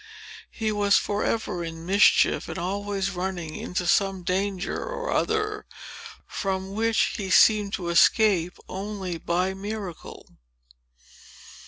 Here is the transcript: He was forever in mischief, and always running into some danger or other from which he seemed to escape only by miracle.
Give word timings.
He 0.49 0.71
was 0.71 0.97
forever 0.97 1.63
in 1.63 1.85
mischief, 1.85 2.49
and 2.49 2.57
always 2.57 3.11
running 3.11 3.55
into 3.55 3.85
some 3.85 4.23
danger 4.23 4.79
or 4.83 5.11
other 5.11 5.67
from 6.25 6.73
which 6.73 7.13
he 7.17 7.29
seemed 7.29 7.73
to 7.73 7.87
escape 7.89 8.57
only 8.67 9.19
by 9.19 9.53
miracle. 9.53 10.27